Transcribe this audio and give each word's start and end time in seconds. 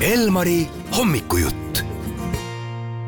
Elmari 0.00 0.68
hommikujutt 0.96 1.78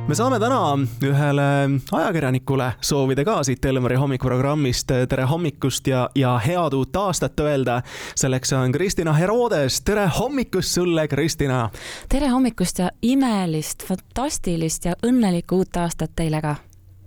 me 0.08 0.14
saame 0.14 0.40
täna 0.42 0.58
ühele 1.06 1.44
ajakirjanikule 1.92 2.72
soovida 2.82 3.22
ka 3.24 3.36
siit 3.46 3.64
Elmari 3.64 3.94
hommikuprogrammist 3.94 4.90
tere 5.08 5.28
hommikust 5.30 5.86
ja, 5.86 6.08
ja 6.18 6.32
head 6.42 6.74
uut 6.74 6.96
aastat 6.96 7.40
öelda. 7.40 7.82
selleks 8.14 8.52
on 8.52 8.72
Kristina 8.72 9.12
Herodes, 9.12 9.80
tere 9.80 10.08
hommikust 10.18 10.74
sulle, 10.74 11.06
Kristina. 11.08 11.70
tere 12.08 12.28
hommikust 12.28 12.78
ja 12.78 12.90
imelist, 13.02 13.86
fantastilist 13.86 14.90
ja 14.90 14.98
õnnelikku 15.06 15.62
uut 15.62 15.76
aastat 15.76 16.10
teile 16.16 16.42
ka 16.42 16.56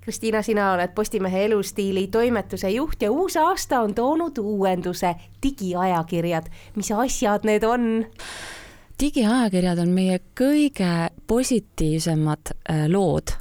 Kristiina, 0.02 0.42
sina 0.42 0.72
oled 0.74 0.96
Postimehe 0.96 1.46
elustiili 1.46 2.08
toimetuse 2.08 2.70
juht 2.70 3.02
ja 3.02 3.12
uus 3.12 3.38
aasta 3.38 3.82
on 3.82 3.94
toonud 3.96 4.38
uuenduse 4.38 5.16
digiajakirjad. 5.44 6.52
mis 6.76 6.92
asjad 6.92 7.44
need 7.44 7.64
on? 7.64 8.06
Digiajakirjad 9.04 9.82
on 9.84 9.94
meie 9.96 10.20
kõige 10.38 10.92
positiivsemad 11.28 12.54
äh, 12.56 12.86
lood 12.92 13.36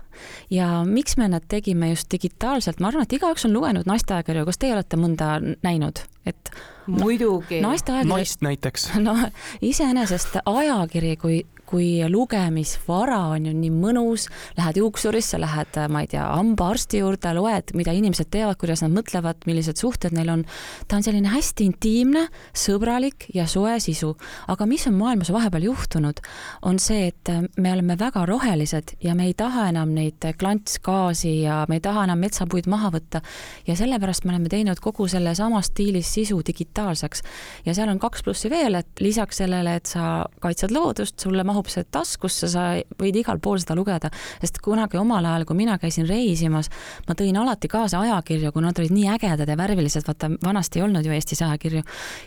ja 0.51 0.83
miks 0.87 1.17
me 1.17 1.29
nad 1.29 1.45
tegime 1.49 1.93
just 1.93 2.11
digitaalselt, 2.13 2.81
ma 2.81 2.91
arvan, 2.91 3.07
et 3.07 3.17
igaüks 3.17 3.47
on 3.49 3.55
lugenud 3.57 3.89
naisteajakirju, 3.89 4.45
kas 4.49 4.61
teie 4.61 4.75
olete 4.75 4.99
mõnda 5.01 5.35
näinud, 5.65 6.03
et 6.27 6.53
muidugi. 6.87 7.61
naisteajakiri. 7.65 8.11
naist 8.11 8.45
näiteks. 8.45 8.91
no 9.07 9.17
iseenesest 9.63 10.43
ajakiri 10.45 11.17
kui 11.17 11.43
kui 11.73 12.03
lugemisvara 12.09 13.19
on 13.33 13.47
ju 13.49 13.53
nii 13.57 13.71
mõnus, 13.73 14.27
lähed 14.59 14.77
juuksurisse, 14.83 15.41
lähed, 15.41 15.79
ma 15.93 16.03
ei 16.05 16.11
tea, 16.13 16.25
hambaarsti 16.37 17.01
juurde, 17.01 17.33
loed, 17.37 17.73
mida 17.79 17.95
inimesed 17.97 18.29
teevad, 18.33 18.59
kuidas 18.61 18.83
nad 18.85 18.93
mõtlevad, 18.93 19.47
millised 19.49 19.81
suhted 19.81 20.13
neil 20.13 20.29
on. 20.35 20.45
ta 20.89 20.99
on 20.99 21.07
selline 21.07 21.33
hästi 21.33 21.71
intiimne, 21.71 22.27
sõbralik 22.53 23.29
ja 23.35 23.47
soe 23.49 23.79
sisu. 23.81 24.13
aga 24.53 24.67
mis 24.69 24.87
on 24.87 24.99
maailmas 24.99 25.33
vahepeal 25.33 25.65
juhtunud, 25.71 26.21
on 26.69 26.79
see, 26.79 27.09
et 27.09 27.33
me 27.57 27.73
oleme 27.73 27.97
väga 27.99 28.27
rohelised 28.29 28.97
ja 29.01 29.15
me 29.15 29.31
ei 29.31 29.35
taha 29.35 29.69
enam 29.73 29.95
neid 29.97 30.21
klantsgaasi 30.39 31.35
ja 31.43 31.63
me 31.69 31.81
ei 31.81 31.85
taha 31.85 32.05
enam 32.05 32.21
metsapuid 32.21 32.69
maha 32.69 32.93
võtta. 32.93 33.23
ja 33.67 33.77
sellepärast 33.77 34.25
me 34.25 34.35
oleme 34.35 34.53
teinud 34.53 34.81
kogu 34.81 35.09
selle 35.09 35.35
sama 35.35 35.63
stiilis 35.63 36.13
sisu 36.15 36.43
digitaalseks. 36.47 37.23
ja 37.65 37.75
seal 37.75 37.89
on 37.89 37.99
kaks 37.99 38.23
plussi 38.23 38.51
veel, 38.51 38.75
et 38.75 39.01
lisaks 39.01 39.41
sellele, 39.41 39.77
et 39.81 39.87
sa 39.87 40.27
kaitsed 40.41 40.71
loodust, 40.71 41.19
sulle 41.21 41.45
mahub 41.45 41.62
see 41.71 41.85
taskusse, 41.91 42.49
sa 42.53 42.65
võid 43.01 43.19
igal 43.21 43.41
pool 43.43 43.61
seda 43.63 43.77
lugeda, 43.79 44.11
sest 44.41 44.59
kunagi 44.65 44.99
omal 45.01 45.27
ajal, 45.29 45.47
kui 45.49 45.59
mina 45.59 45.79
käisin 45.83 46.09
reisimas, 46.09 46.71
ma 47.09 47.17
tõin 47.19 47.39
alati 47.39 47.71
kaasa 47.73 48.01
ajakirju, 48.03 48.53
kuna 48.53 48.73
nad 48.73 48.83
olid 48.83 48.95
nii 48.95 49.09
ägedad 49.17 49.49
ja 49.49 49.59
värvilised, 49.59 50.07
vaata 50.09 50.33
vanasti 50.43 50.81
ei 50.81 50.87
olnud 50.87 51.07
ju 51.07 51.13
Eestis 51.13 51.43
ajakirju. 51.43 51.83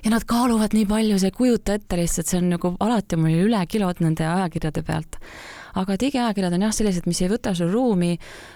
ja 0.05 0.13
nad 0.13 0.23
kaaluvad 0.27 0.77
nii 0.77 0.85
palju, 0.85 1.19
sa 1.19 1.31
ei 1.31 1.35
kujuta 1.35 1.75
ette 1.79 1.99
lihtsalt, 1.99 2.31
see 2.31 2.41
on 2.41 2.49
nagu 2.55 2.75
alati 2.79 3.19
mul 3.19 3.45
üle 3.47 3.65
kilod 3.67 4.03
nende 4.03 4.27
ajakirjade 4.27 4.83
pealt 4.85 5.19
aga 5.75 5.97
digiajakirjad 5.99 6.55
on 6.55 6.65
jah 6.65 6.73
sellised, 6.75 7.07
mis 7.09 7.19
ei 7.23 7.29
võta 7.31 7.51
sul 7.57 7.71
ruumi 7.73 8.13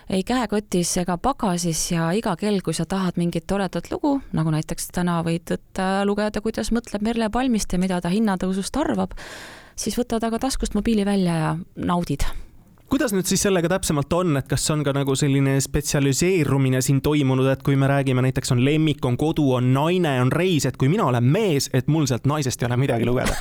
ei 0.09 0.23
käekotis 0.27 0.95
ega 1.01 1.17
pagasis 1.21 1.81
ja 1.91 2.09
iga 2.15 2.35
kell, 2.39 2.61
kui 2.63 2.75
sa 2.75 2.87
tahad 2.89 3.19
mingit 3.19 3.47
toredat 3.49 3.91
lugu, 3.91 4.17
nagu 4.35 4.53
näiteks 4.55 4.91
täna 4.95 5.19
võid 5.25 5.51
võtta, 5.51 5.89
lugeda, 6.07 6.43
kuidas 6.45 6.71
mõtleb 6.75 7.03
Merle 7.05 7.29
Palmiste, 7.33 7.79
mida 7.81 7.99
ta 8.01 8.11
hinnatõusust 8.13 8.79
arvab, 8.79 9.15
siis 9.79 9.97
võtad 9.99 10.23
aga 10.27 10.39
taskust 10.41 10.75
mobiili 10.77 11.05
välja 11.07 11.35
ja 11.39 11.49
naudid. 11.75 12.25
Kuidas 12.89 13.13
nüüd 13.13 13.27
siis 13.29 13.43
sellega 13.45 13.69
täpsemalt 13.69 14.13
on, 14.17 14.39
et 14.39 14.47
kas 14.49 14.63
on 14.73 14.81
ka 14.81 14.89
nagu 14.97 15.13
selline 15.17 15.59
spetsialiseerumine 15.61 16.81
siin 16.81 17.03
toimunud, 17.05 17.45
et 17.51 17.61
kui 17.61 17.77
me 17.77 17.87
räägime, 17.87 18.23
näiteks 18.25 18.55
on 18.55 18.63
lemmik, 18.65 19.05
on 19.05 19.17
kodu, 19.17 19.45
on 19.59 19.67
naine, 19.75 20.15
on 20.23 20.31
reis, 20.33 20.65
et 20.65 20.77
kui 20.77 20.89
mina 20.89 21.05
olen 21.05 21.23
mees, 21.23 21.69
et 21.73 21.87
mul 21.87 22.09
sealt 22.09 22.25
naisest 22.25 22.63
ei 22.63 22.69
ole 22.69 22.79
midagi 22.81 23.05
lugeda? 23.05 23.35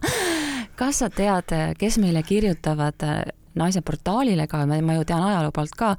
Kas 0.80 1.02
sa 1.02 1.10
tead, 1.12 1.52
kes 1.76 2.00
meile 2.00 2.22
kirjutavad 2.24 3.04
äh, 3.04 3.20
naise 3.60 3.84
portaalile 3.84 4.46
ka, 4.48 4.64
ma 4.64 4.96
ju 4.96 5.04
tean 5.04 5.26
ajaloo 5.28 5.52
poolt 5.52 5.76
ka 5.76 5.90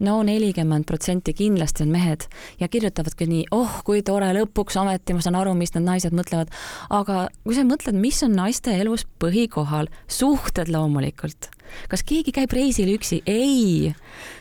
no 0.00 0.20
nelikümmend 0.26 0.86
protsenti 0.88 1.34
kindlasti 1.36 1.84
on 1.84 1.92
mehed 1.94 2.26
ja 2.60 2.68
kirjutavadki 2.68 3.28
nii, 3.28 3.44
oh 3.56 3.80
kui 3.84 4.02
tore, 4.06 4.30
lõpuks 4.36 4.78
ometi 4.80 5.16
ma 5.16 5.24
saan 5.24 5.38
aru, 5.40 5.54
mis 5.58 5.74
need 5.74 5.86
naised 5.86 6.16
mõtlevad. 6.16 6.52
aga 6.90 7.28
kui 7.44 7.56
sa 7.56 7.64
mõtled, 7.68 7.98
mis 8.00 8.22
on 8.26 8.36
naiste 8.38 8.74
elus 8.80 9.06
põhikohal, 9.22 9.90
suhted 10.08 10.72
loomulikult. 10.72 11.50
kas 11.88 12.02
keegi 12.02 12.32
käib 12.32 12.52
reisil 12.52 12.92
üksi? 12.96 13.22
ei. 13.26 13.94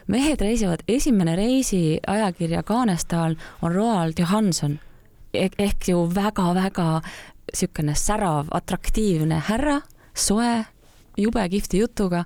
mehed 0.08 0.42
reisivad, 0.42 0.84
esimene 0.88 1.36
reisiajakirja 1.36 2.64
kaanestaal 2.64 3.36
on 3.62 3.76
Roald 3.76 4.20
Johanson 4.20 4.80
eh 5.34 5.50
ehk 5.58 5.88
ju 5.88 6.08
väga-väga 6.16 7.02
niisugune 7.50 7.96
särav, 7.96 8.48
atraktiivne 8.52 9.40
härra, 9.48 9.82
soe, 10.14 10.66
jube 11.18 11.50
kihvti 11.50 11.80
jutuga 11.80 12.24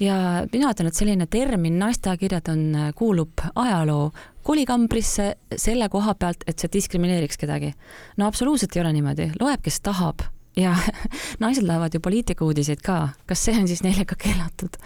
ja 0.00 0.46
mina 0.52 0.70
ütlen, 0.72 0.90
et 0.90 0.98
selline 0.98 1.26
termin 1.30 1.78
naisteajakirjad 1.78 2.50
on, 2.52 2.64
äh, 2.74 2.88
kuulub 2.94 3.42
ajaloo 3.54 4.10
kolikambrisse 4.46 5.34
selle 5.56 5.88
koha 5.88 6.14
pealt, 6.14 6.44
et 6.46 6.58
see 6.58 6.70
diskrimineeriks 6.72 7.38
kedagi. 7.40 7.72
no 8.16 8.26
absoluutselt 8.26 8.76
ei 8.76 8.82
ole 8.82 8.92
niimoodi, 8.92 9.30
loeb, 9.40 9.62
kes 9.62 9.80
tahab 9.80 10.26
ja 10.56 10.76
naised 11.42 11.66
loevad 11.66 11.94
ju 11.94 12.00
poliitikauudiseid 12.00 12.82
ka, 12.84 13.08
kas 13.26 13.44
see 13.44 13.58
on 13.58 13.68
siis 13.68 13.82
neile 13.82 14.04
ka 14.04 14.18
keelatud? 14.18 14.80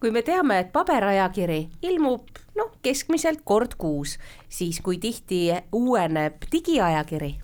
kui 0.00 0.10
me 0.14 0.22
teame, 0.22 0.60
et 0.62 0.72
paberajakiri 0.72 1.60
ilmub 1.82 2.28
noh, 2.58 2.70
keskmiselt 2.82 3.42
kord 3.44 3.74
kuus, 3.78 4.16
siis 4.48 4.78
kui 4.80 4.98
tihti 5.02 5.48
uueneb 5.74 6.46
digiajakiri? 6.52 7.34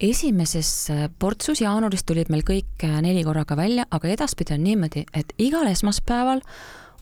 Esimeses 0.00 0.90
äh, 0.90 1.08
portsus 1.18 1.60
jaanuaris 1.62 2.04
tulid 2.06 2.30
meil 2.30 2.44
kõik 2.46 2.84
äh, 2.86 3.00
neli 3.02 3.24
korraga 3.26 3.56
välja, 3.58 3.86
aga 3.90 4.08
edaspidi 4.14 4.54
on 4.54 4.64
niimoodi, 4.64 5.04
et 5.14 5.32
igal 5.38 5.66
esmaspäeval 5.70 6.42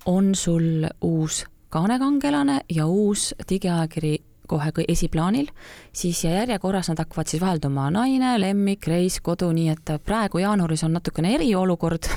on 0.06 0.34
sul 0.34 0.86
uus 1.04 1.44
kaanekangelane 1.74 2.60
ja 2.72 2.86
uus 2.86 3.34
digiajakiri 3.48 4.16
kohe 4.46 4.72
esiplaanil, 4.88 5.48
siis 5.92 6.24
ja 6.24 6.30
järjekorras 6.40 6.90
nad 6.92 6.98
hakkavad 6.98 7.30
siis 7.30 7.42
vahelduma 7.42 7.90
naine, 7.90 8.36
lemmik, 8.40 8.86
reis, 8.86 9.20
kodu, 9.20 9.50
nii 9.52 9.68
et 9.74 9.94
praegu 10.04 10.38
jaanuaris 10.42 10.84
on 10.84 10.96
natukene 10.96 11.34
eriolukord 11.34 12.08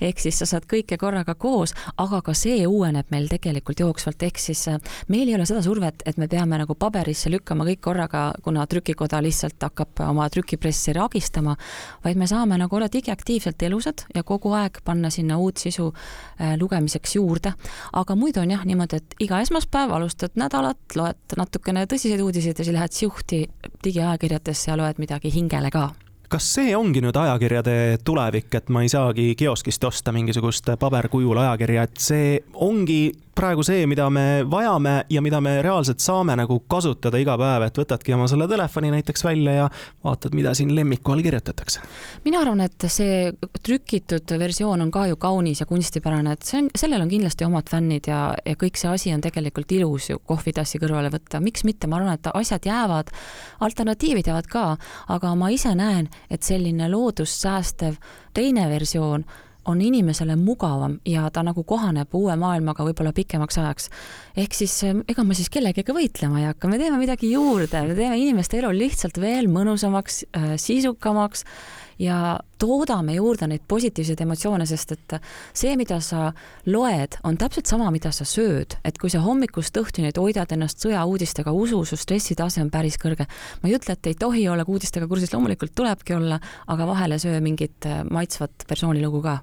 ehk 0.00 0.20
siis 0.22 0.38
sa 0.40 0.46
saad 0.48 0.66
kõike 0.70 0.98
korraga 1.00 1.34
koos, 1.38 1.74
aga 1.98 2.20
ka 2.24 2.34
see 2.36 2.62
uueneb 2.66 3.10
meil 3.14 3.28
tegelikult 3.30 3.80
jooksvalt, 3.82 4.22
ehk 4.28 4.40
siis 4.42 4.64
äh, 4.70 4.78
meil 5.12 5.28
ei 5.28 5.36
ole 5.36 5.46
seda 5.48 5.62
survet, 5.64 6.02
et 6.06 6.18
me 6.20 6.28
peame 6.30 6.58
nagu 6.60 6.76
paberisse 6.78 7.30
lükkama 7.32 7.66
kõik 7.68 7.82
korraga, 7.88 8.24
kuna 8.44 8.66
trükikoda 8.70 9.20
lihtsalt 9.24 9.62
hakkab 9.68 10.04
oma 10.08 10.28
trükipressi 10.32 10.94
ragistama, 10.96 11.56
vaid 12.04 12.20
me 12.20 12.28
saame 12.30 12.58
nagu 12.60 12.76
olla 12.78 12.90
digiaktiivselt 12.92 13.62
elusad 13.68 14.06
ja 14.14 14.24
kogu 14.26 14.52
aeg 14.58 14.80
panna 14.84 15.10
sinna 15.14 15.38
uut 15.38 15.58
sisu 15.62 15.90
äh, 15.92 16.54
lugemiseks 16.60 17.16
juurde. 17.18 17.54
aga 17.92 18.16
muidu 18.16 18.40
on 18.40 18.50
jah 18.50 18.64
niimoodi, 18.64 19.02
et 19.02 19.14
iga 19.20 19.40
esmaspäev 19.42 19.92
alustad 19.94 20.38
nädalat, 20.38 20.80
loed 20.96 21.27
natukene 21.36 21.84
tõsiseid 21.90 22.22
uudiseid 22.24 22.58
ja 22.58 22.64
siis 22.64 22.74
lähed 22.74 22.94
siuhti 22.94 23.42
digiajakirjadesse 23.84 24.70
ja 24.70 24.76
loed 24.80 25.00
midagi 25.02 25.32
hingele 25.34 25.70
ka. 25.70 25.90
Kas 26.28 26.44
see 26.58 26.74
ongi 26.76 27.00
nüüd 27.00 27.16
ajakirjade 27.16 27.74
tulevik, 28.04 28.52
et 28.54 28.68
ma 28.68 28.82
ei 28.84 28.90
saagi 28.92 29.30
kioskist 29.38 29.84
osta 29.88 30.12
mingisugust 30.12 30.68
paberkujul 30.80 31.40
ajakirja, 31.40 31.86
et 31.88 32.02
see 32.04 32.34
ongi 32.52 33.00
praegu 33.38 33.62
see, 33.62 33.86
mida 33.86 34.08
me 34.10 34.42
vajame 34.50 34.94
ja 35.10 35.22
mida 35.22 35.38
me 35.44 35.58
reaalselt 35.62 36.02
saame 36.02 36.34
nagu 36.38 36.58
kasutada 36.70 37.20
iga 37.22 37.36
päev, 37.38 37.68
et 37.68 37.78
võtadki 37.78 38.14
oma 38.16 38.26
selle 38.30 38.48
telefoni 38.50 38.90
näiteks 38.90 39.24
välja 39.24 39.54
ja 39.54 39.68
vaatad, 40.04 40.34
mida 40.34 40.54
siin 40.58 40.74
lemmiku 40.74 41.14
all 41.14 41.22
kirjutatakse. 41.22 41.84
mina 42.24 42.40
arvan, 42.42 42.64
et 42.66 42.88
see 42.90 43.30
trükitud 43.62 44.34
versioon 44.42 44.82
on 44.86 44.90
ka 44.94 45.06
ju 45.06 45.16
kaunis 45.16 45.62
ja 45.62 45.68
kunstipärane, 45.70 46.34
et 46.34 46.46
see 46.48 46.62
on, 46.64 46.70
sellel 46.74 47.04
on 47.04 47.12
kindlasti 47.12 47.46
omad 47.46 47.70
fännid 47.70 48.10
ja, 48.10 48.22
ja 48.44 48.58
kõik 48.58 48.80
see 48.80 48.90
asi 48.90 49.14
on 49.14 49.22
tegelikult 49.24 49.72
ilus 49.72 50.10
ju 50.10 50.18
kohvitassi 50.18 50.82
kõrvale 50.82 51.12
võtta, 51.14 51.42
miks 51.44 51.66
mitte, 51.68 51.86
ma 51.86 52.00
arvan, 52.00 52.18
et 52.18 52.30
asjad 52.34 52.66
jäävad, 52.66 53.14
alternatiivid 53.66 54.32
jäävad 54.32 54.50
ka, 54.50 54.68
aga 55.14 55.34
ma 55.38 55.52
ise 55.54 55.74
näen, 55.78 56.10
et 56.30 56.42
selline 56.42 56.90
loodust 56.90 57.46
säästev 57.46 58.00
teine 58.34 58.66
versioon 58.70 59.24
on 59.68 59.80
inimesele 59.84 60.36
mugavam 60.40 60.98
ja 61.06 61.28
ta 61.30 61.44
nagu 61.46 61.64
kohaneb 61.68 62.14
uue 62.14 62.36
maailmaga 62.40 62.86
võib-olla 62.86 63.12
pikemaks 63.16 63.58
ajaks. 63.62 63.90
ehk 64.36 64.54
siis 64.54 64.76
ega 64.84 65.24
ma 65.24 65.36
siis 65.36 65.50
kellegagi 65.52 65.94
võitlema 65.94 66.40
ei 66.40 66.48
hakka, 66.50 66.70
me 66.70 66.78
teeme 66.80 67.00
midagi 67.00 67.32
juurde, 67.32 67.82
me 67.86 67.98
teeme 67.98 68.18
inimeste 68.18 68.58
elu 68.58 68.72
lihtsalt 68.76 69.20
veel 69.20 69.50
mõnusamaks, 69.52 70.24
äh, 70.36 70.56
sisukamaks 70.56 71.44
ja 71.98 72.38
toodame 72.58 73.14
juurde 73.14 73.48
neid 73.50 73.64
positiivseid 73.68 74.20
emotsioone, 74.22 74.66
sest 74.66 74.94
et 74.94 75.16
see, 75.56 75.74
mida 75.78 75.98
sa 76.04 76.30
loed, 76.70 77.18
on 77.26 77.38
täpselt 77.38 77.70
sama, 77.70 77.90
mida 77.94 78.12
sa 78.14 78.26
sööd, 78.28 78.78
et 78.86 78.98
kui 78.98 79.10
sa 79.10 79.22
hommikust 79.24 79.76
õhtuni 79.80 80.12
toidad 80.14 80.52
ennast 80.54 80.82
sõjauudistega, 80.84 81.54
usu, 81.54 81.82
su 81.88 81.98
stressitase 81.98 82.62
on 82.62 82.70
päris 82.74 82.98
kõrge. 83.02 83.26
ma 83.62 83.70
ei 83.70 83.76
ütle, 83.78 83.98
et 83.98 84.10
ei 84.10 84.14
tohi 84.18 84.48
olla 84.48 84.66
uudistega 84.66 85.08
kursis, 85.10 85.34
loomulikult 85.34 85.74
tulebki 85.74 86.14
olla, 86.14 86.40
aga 86.66 86.86
vahele 86.86 87.18
söö 87.18 87.40
mingit 87.42 87.86
äh, 87.86 88.04
maitsvat 88.10 88.66
persoonilugu 88.68 89.22
ka 89.22 89.38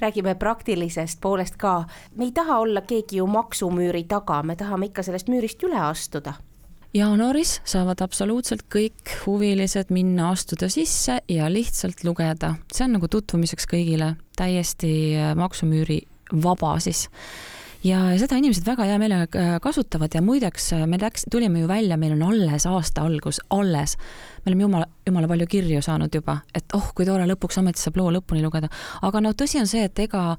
räägime 0.00 0.34
praktilisest 0.34 1.20
poolest 1.20 1.56
ka, 1.56 1.84
me 2.16 2.24
ei 2.24 2.32
taha 2.32 2.58
olla 2.58 2.80
keegi 2.80 3.16
ju 3.20 3.26
maksumüüri 3.26 4.04
taga, 4.08 4.42
me 4.42 4.56
tahame 4.56 4.90
ikka 4.90 5.02
sellest 5.02 5.28
müürist 5.32 5.62
üle 5.66 5.80
astuda. 5.80 6.34
Jaanuaris 6.96 7.58
saavad 7.68 8.00
absoluutselt 8.00 8.62
kõik 8.72 9.10
huvilised 9.26 9.90
minna, 9.92 10.30
astuda 10.32 10.68
sisse 10.72 11.18
ja 11.28 11.50
lihtsalt 11.52 12.04
lugeda. 12.04 12.54
see 12.72 12.84
on 12.84 12.96
nagu 12.96 13.08
tutvumiseks 13.08 13.68
kõigile, 13.68 14.14
täiesti 14.36 15.16
maksumüüri 15.36 16.00
vaba 16.42 16.78
siis 16.80 17.08
ja 17.86 18.00
seda 18.18 18.38
inimesed 18.40 18.66
väga 18.66 18.86
hea 18.88 18.98
meelega 19.00 19.40
äh, 19.40 19.56
kasutavad 19.62 20.14
ja 20.14 20.22
muideks 20.24 20.72
äh, 20.76 20.86
me 20.90 20.98
läks, 21.00 21.26
tulime 21.30 21.62
ju 21.62 21.68
välja, 21.70 21.96
meil 21.96 22.16
on 22.16 22.24
alles 22.30 22.66
aasta 22.66 23.04
algus, 23.06 23.40
alles. 23.50 23.96
me 24.44 24.50
oleme 24.50 24.66
jumala, 24.66 24.86
jumala 25.06 25.28
palju 25.28 25.46
kirju 25.46 25.82
saanud 25.82 26.14
juba, 26.14 26.40
et 26.54 26.74
oh, 26.74 26.92
kui 26.94 27.06
tore, 27.06 27.26
lõpuks 27.28 27.60
ometi 27.60 27.82
saab 27.82 28.00
loo 28.00 28.10
lõpuni 28.18 28.42
lugeda. 28.42 28.70
aga 29.02 29.20
no 29.20 29.32
tõsi 29.32 29.60
on 29.60 29.70
see, 29.70 29.84
et 29.86 29.98
ega 29.98 30.36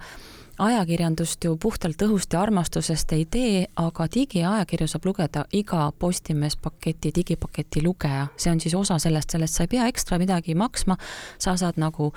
ajakirjandust 0.57 1.43
ju 1.43 1.53
puhtalt 1.61 2.01
õhust 2.01 2.33
ja 2.33 2.41
armastusest 2.41 3.13
ei 3.13 3.27
tee, 3.29 3.67
aga 3.75 4.07
digiajakirju 4.13 4.87
saab 4.89 5.05
lugeda 5.05 5.45
iga 5.53 5.91
Postimees 5.99 6.57
paketi, 6.57 7.11
digipaketi 7.15 7.83
lugeja, 7.85 8.27
see 8.37 8.51
on 8.51 8.63
siis 8.63 8.75
osa 8.75 8.97
sellest, 8.99 9.35
sellest 9.35 9.59
sa 9.59 9.67
ei 9.67 9.71
pea 9.75 9.87
ekstra 9.91 10.17
midagi 10.17 10.57
maksma, 10.57 10.97
sa 11.37 11.55
saad 11.57 11.77
nagu 11.77 12.11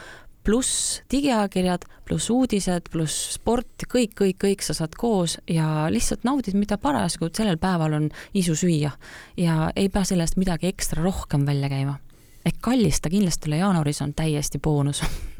pluss 0.44 1.00
digiajakirjad, 1.12 1.84
pluss 2.08 2.30
uudised, 2.32 2.88
pluss 2.92 3.34
sport, 3.36 3.84
kõik, 3.88 4.14
kõik, 4.18 4.38
kõik 4.40 4.64
sa 4.64 4.74
saad 4.76 4.96
koos 4.98 5.38
ja 5.50 5.88
lihtsalt 5.92 6.24
naudid, 6.24 6.56
mida 6.58 6.78
parasjagu 6.80 7.30
sellel 7.36 7.60
päeval 7.60 7.98
on 7.98 8.08
isu 8.34 8.56
süüa. 8.56 8.90
ja 9.36 9.70
ei 9.76 9.88
pea 9.88 10.04
selle 10.04 10.24
eest 10.24 10.40
midagi 10.40 10.66
ekstra 10.72 11.02
rohkem 11.02 11.46
välja 11.46 11.68
käima. 11.68 11.98
ehk 12.44 12.56
kallis 12.60 13.00
ta 13.00 13.10
kindlasti 13.10 13.48
üle 13.48 13.60
jaanuaris 13.60 14.02
on 14.02 14.14
täiesti 14.14 14.58
boonus 14.58 15.02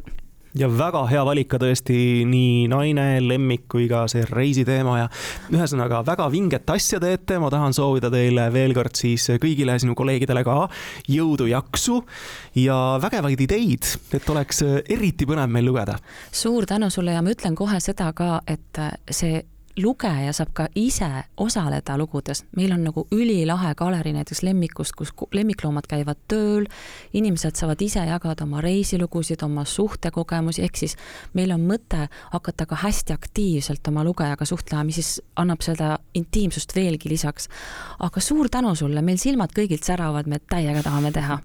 ja 0.59 0.69
väga 0.69 1.03
hea 1.11 1.23
valik 1.27 1.51
ka 1.53 1.61
tõesti 1.63 2.25
nii 2.29 2.67
naine, 2.71 3.07
lemmik 3.23 3.67
kui 3.71 3.87
ka 3.91 4.05
see 4.11 4.25
reisiteema 4.29 4.97
ja 4.99 5.07
ühesõnaga 5.55 6.03
väga 6.07 6.27
vinget 6.33 6.71
asja 6.75 7.01
teete, 7.03 7.39
ma 7.43 7.51
tahan 7.53 7.77
soovida 7.77 8.11
teile 8.13 8.49
veel 8.55 8.75
kord 8.77 8.99
siis 8.99 9.29
kõigile 9.43 9.79
sinu 9.81 9.95
kolleegidele 9.99 10.43
ka 10.47 10.57
jõudu, 11.11 11.47
jaksu 11.51 12.01
ja 12.59 12.81
vägevaid 13.03 13.47
ideid, 13.47 13.95
et 14.17 14.29
oleks 14.31 14.65
eriti 14.67 15.29
põnev 15.29 15.51
meil 15.51 15.71
lugeda. 15.71 15.99
suur 16.33 16.67
tänu 16.67 16.91
sulle 16.91 17.15
ja 17.15 17.23
ma 17.23 17.31
ütlen 17.31 17.55
kohe 17.55 17.81
seda 17.81 18.13
ka, 18.13 18.41
et 18.47 18.85
see 19.11 19.45
lugeja 19.83 20.33
saab 20.37 20.53
ka 20.55 20.67
ise 20.79 21.09
osaleda 21.41 21.97
lugudes, 21.99 22.45
meil 22.57 22.73
on 22.75 22.85
nagu 22.85 23.07
ülilahe 23.15 23.75
galerii 23.79 24.15
näiteks 24.17 24.43
lemmikust, 24.47 24.97
kus 24.99 25.13
lemmikloomad 25.35 25.89
käivad 25.91 26.21
tööl, 26.31 26.67
inimesed 27.17 27.59
saavad 27.59 27.83
ise 27.83 28.05
jagada 28.09 28.45
oma 28.45 28.63
reisilugusid, 28.65 29.43
oma 29.47 29.65
suhtekogemusi, 29.65 30.65
ehk 30.67 30.83
siis 30.83 30.97
meil 31.35 31.55
on 31.55 31.65
mõte 31.69 32.07
hakata 32.33 32.67
ka 32.71 32.81
hästi 32.85 33.17
aktiivselt 33.17 33.93
oma 33.93 34.05
lugejaga 34.07 34.49
suhtlema, 34.49 34.85
mis 34.89 35.01
siis 35.01 35.21
annab 35.41 35.65
seda 35.67 35.97
intiimsust 36.15 36.77
veelgi 36.77 37.09
lisaks. 37.13 37.49
aga 37.99 38.21
suur 38.21 38.49
tänu 38.49 38.75
sulle, 38.75 39.03
meil 39.03 39.19
silmad 39.19 39.55
kõigilt 39.57 39.85
säravad, 39.85 40.27
me 40.27 40.39
täiega 40.39 40.83
tahame 40.83 41.13
teha 41.13 41.41